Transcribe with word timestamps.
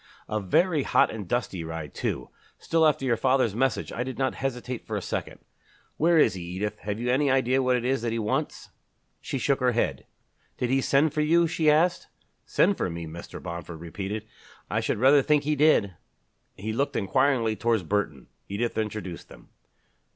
"A 0.27 0.39
very 0.39 0.81
hot 0.81 1.11
and 1.11 1.27
dusty 1.27 1.63
ride 1.63 1.93
too. 1.93 2.29
Still, 2.57 2.87
after 2.87 3.05
your 3.05 3.17
father's 3.17 3.53
message 3.53 3.93
I 3.93 4.01
did 4.03 4.17
not 4.17 4.33
hesitate 4.33 4.83
for 4.87 4.95
a 4.95 4.99
second. 5.01 5.41
Where 5.97 6.17
is 6.17 6.33
he, 6.33 6.41
Edith? 6.41 6.79
Have 6.79 6.99
you 6.99 7.11
any 7.11 7.29
idea 7.29 7.61
what 7.61 7.75
it 7.75 7.85
is 7.85 8.01
that 8.01 8.11
he 8.11 8.17
wants?" 8.17 8.71
She 9.19 9.37
shook 9.37 9.59
her 9.59 9.73
head. 9.73 10.07
"Did 10.57 10.71
he 10.71 10.81
send 10.81 11.13
for 11.13 11.21
you?" 11.21 11.45
she 11.45 11.69
asked. 11.69 12.07
"Send 12.47 12.77
for 12.77 12.89
me!" 12.89 13.05
Mr. 13.05 13.39
Bomford 13.39 13.79
repeated. 13.79 14.25
"I 14.71 14.79
should 14.79 14.97
rather 14.97 15.21
think 15.21 15.43
he 15.43 15.55
did." 15.55 15.93
He 16.55 16.73
looked 16.73 16.95
inquiringly 16.95 17.55
towards 17.55 17.83
Burton. 17.83 18.25
Edith 18.49 18.79
introduced 18.79 19.29
them. 19.29 19.49